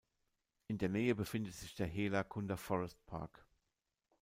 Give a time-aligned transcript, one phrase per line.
[0.65, 3.45] In der Nähe befindet sich der Hela Kunda Forest Park.